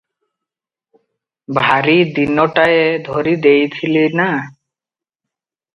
[1.57, 4.31] ଭାରି ଦିନଟାଏ ଧରି ଦେଇଥିଲ ନା!